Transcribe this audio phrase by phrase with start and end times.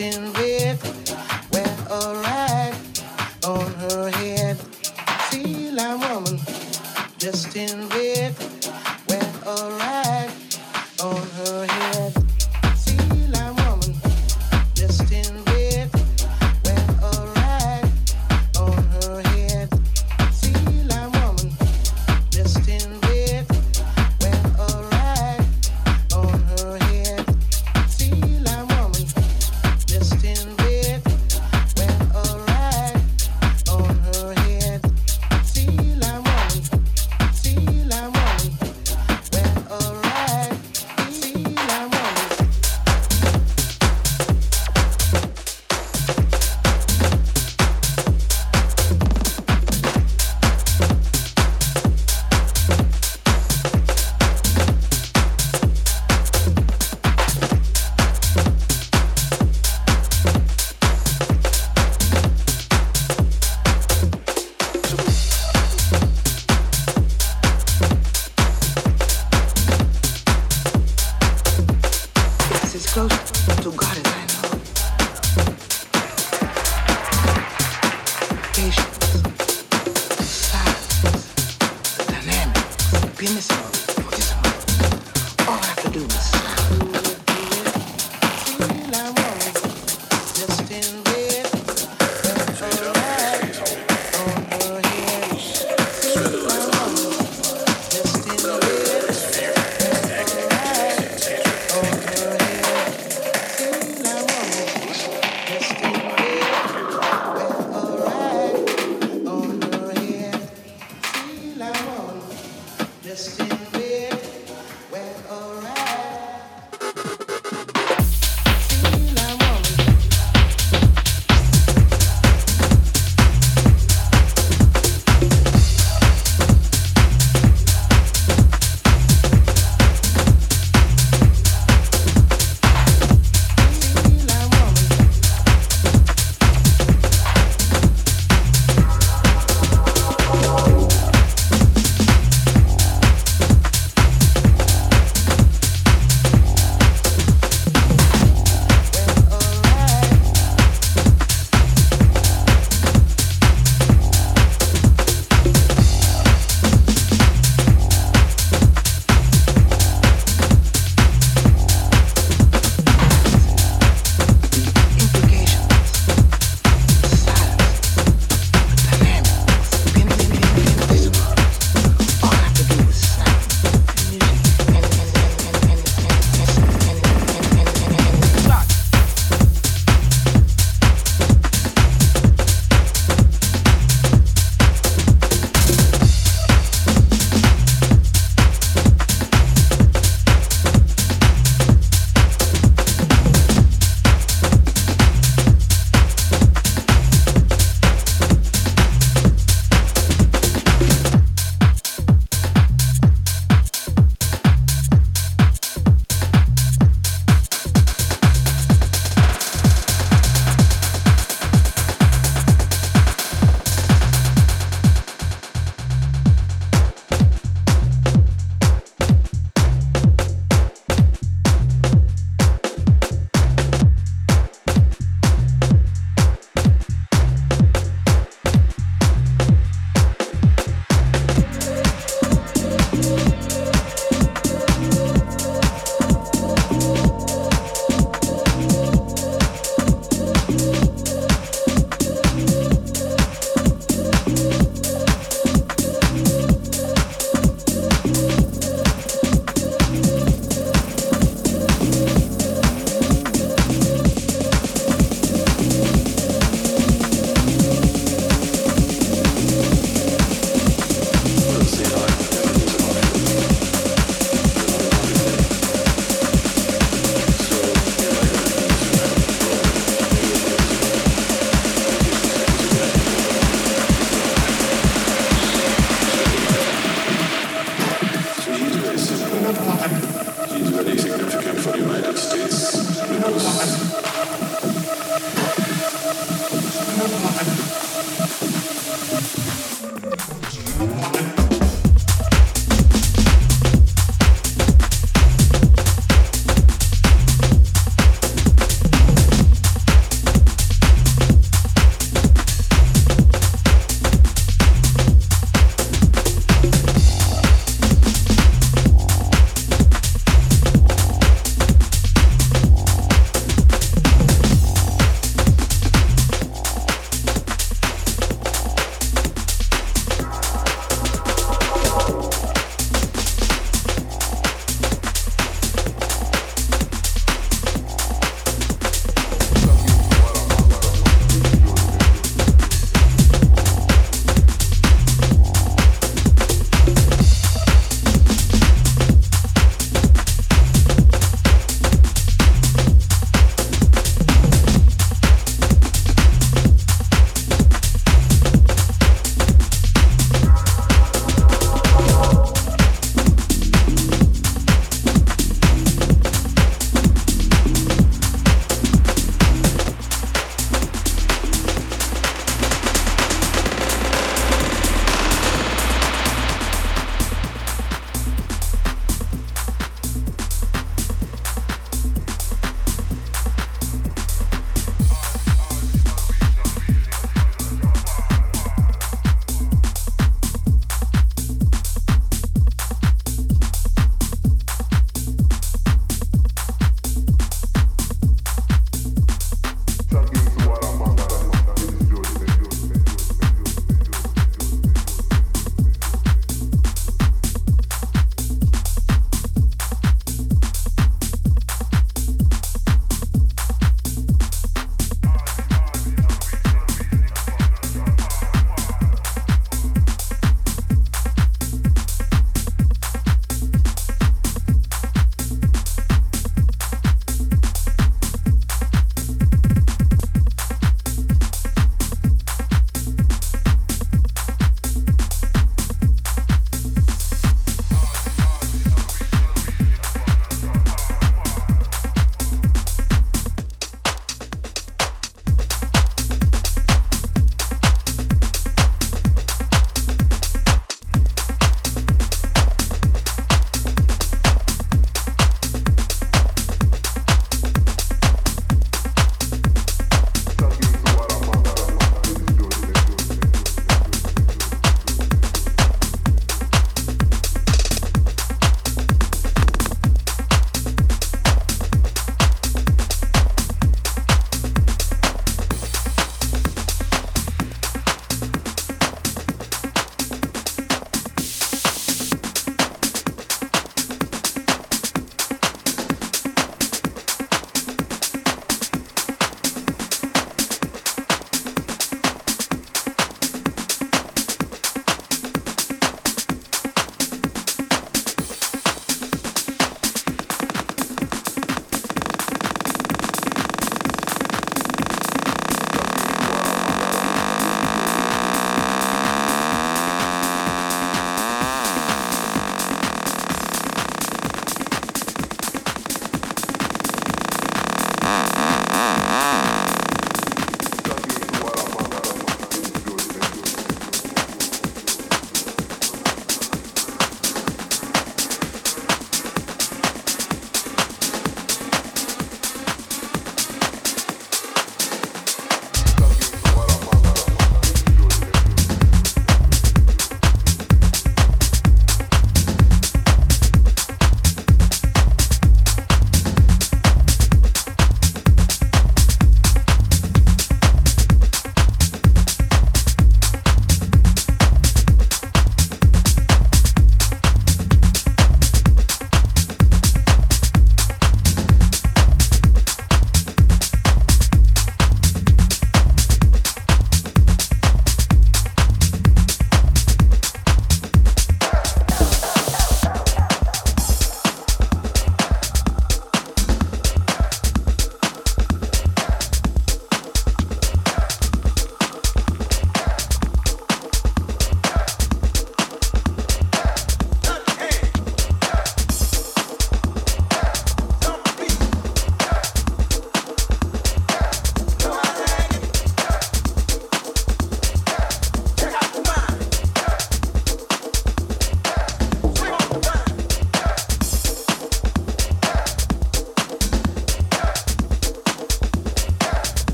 [0.00, 0.32] in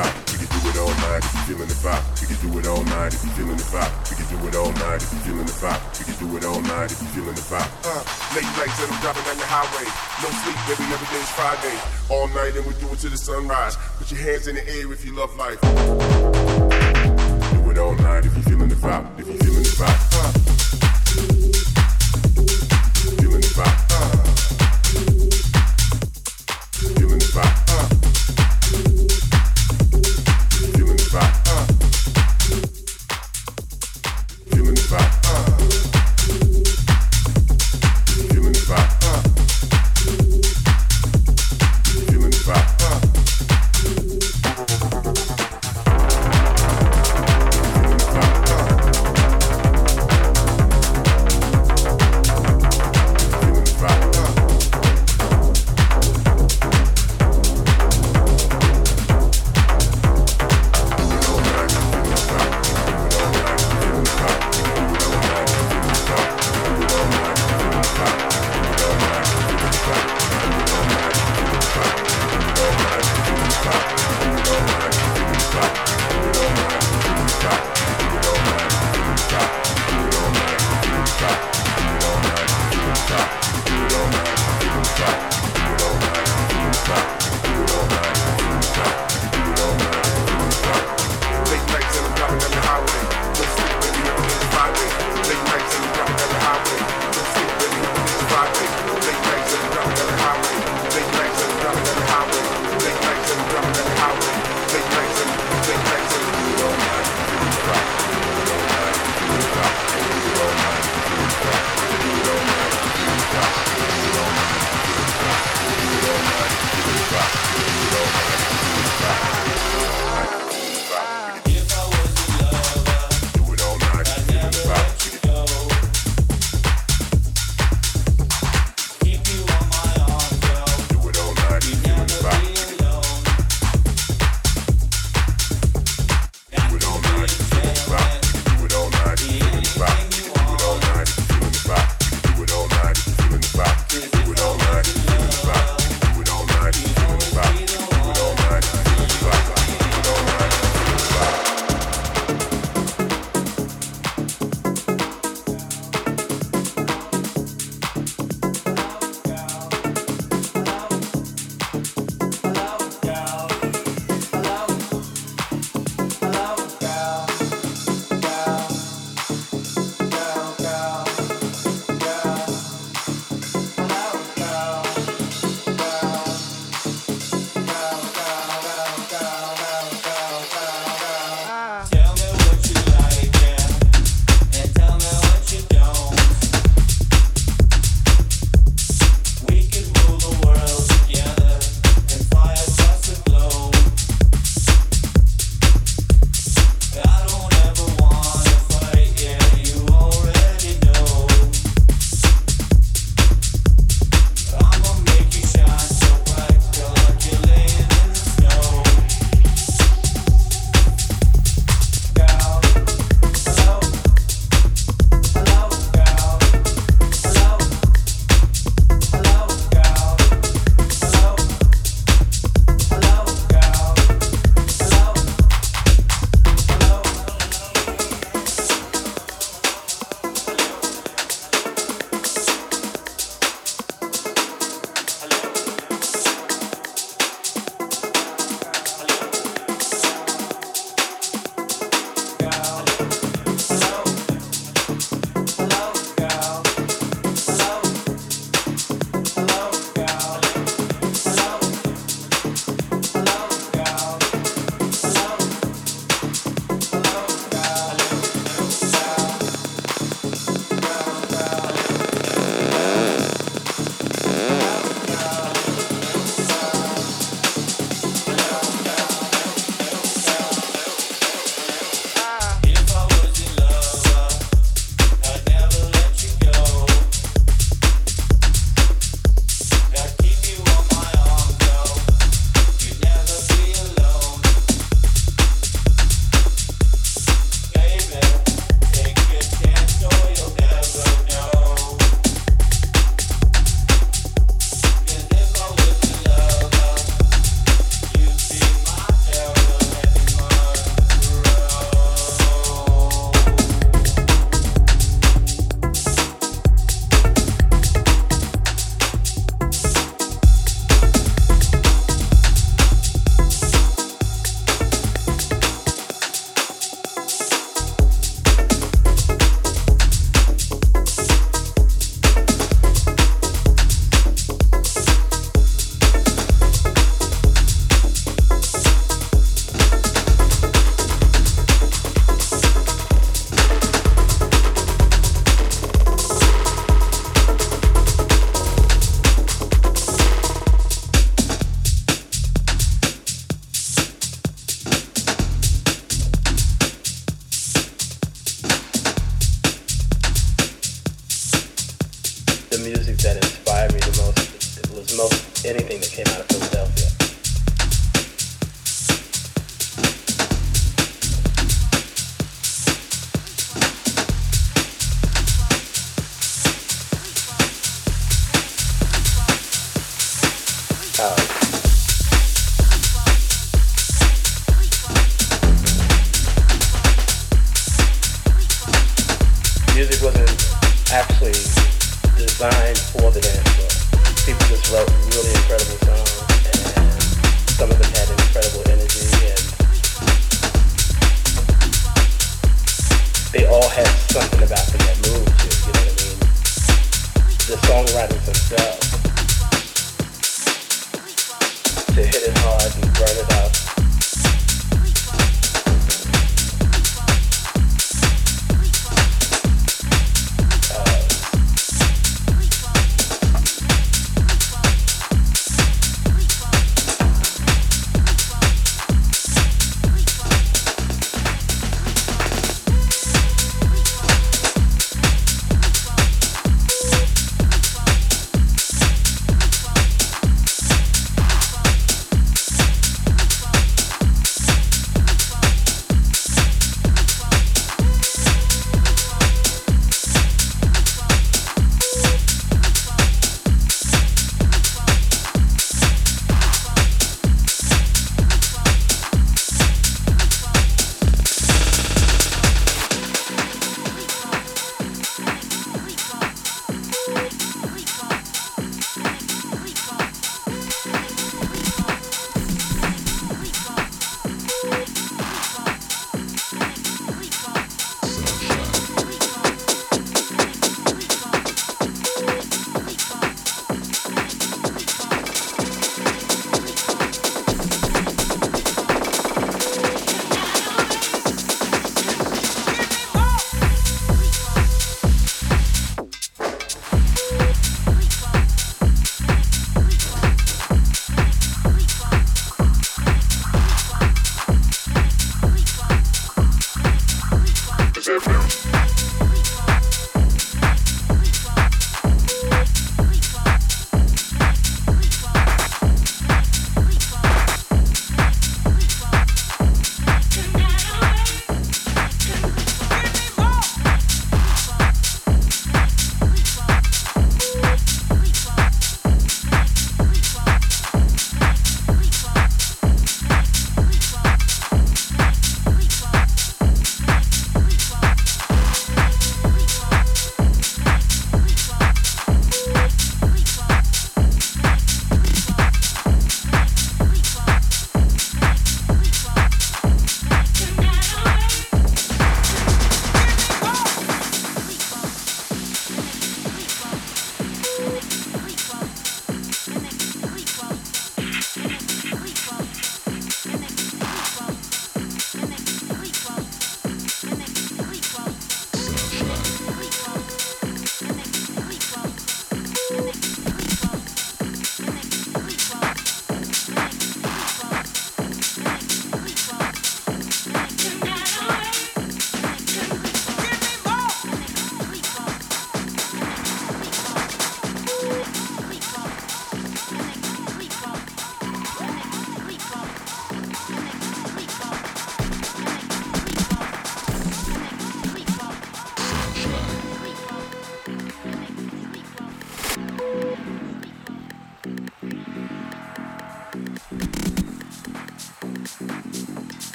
[0.00, 0.32] vibe.
[0.32, 2.04] We can do it all night if you're feeling the vibe.
[2.20, 3.92] We can do it all night if you're feeling the vibe.
[4.08, 5.80] We can do it all night if you're feeling the vibe.
[5.98, 7.70] We can do it all night if you're feeling the vibe.
[7.84, 8.02] Uh,
[8.34, 9.86] late nights and I'm driving down the highway.
[10.22, 10.84] No sleep, baby,
[11.20, 11.76] is Friday.
[12.08, 13.76] All night and we do it till the sunrise.
[13.98, 15.60] Put your hands in the air if you love life.
[15.60, 15.68] Do
[17.70, 19.06] it all night if you're feeling the vibe.
[19.20, 20.48] If you're feeling the vibe.
[20.48, 20.49] Uh,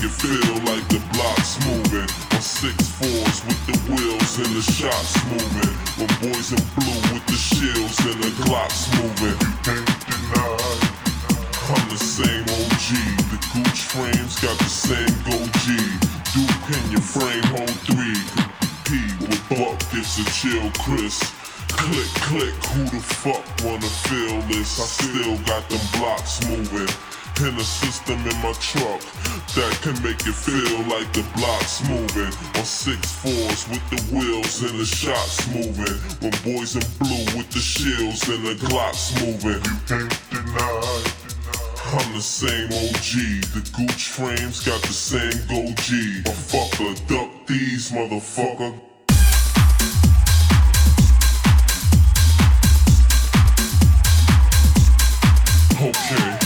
[0.00, 5.14] You feel like the block's moving on six fours with the wheels and the shots
[5.30, 5.74] moving.
[5.96, 9.38] When boys in blue with the shields and the glocks moving.
[9.68, 9.84] You.
[11.74, 12.88] I'm the same OG.
[13.32, 15.96] The Gooch frames got the same goatee.
[16.34, 18.20] Duke in your frame, hold three.
[18.84, 21.22] P with Buck, it's a chill, Chris.
[21.68, 24.78] Click, click, who the fuck wanna feel this?
[24.78, 26.92] I still got them blocks moving.
[27.40, 29.00] In a system in my truck
[29.54, 32.32] that can make it feel like the blocks moving.
[32.54, 35.98] On six fours with the wheels and the shots moving.
[36.22, 39.60] When boys in blue with the shields and the glocks moving.
[39.60, 41.04] You can't deny.
[41.98, 43.42] I'm the same OG.
[43.52, 46.22] The Gooch frames got the same goatee.
[46.22, 48.80] Motherfucker, duck these, motherfucker.
[55.82, 56.43] Okay.